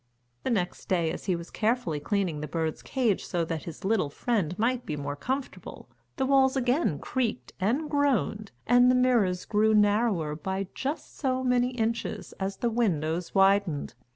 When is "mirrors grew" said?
8.95-9.75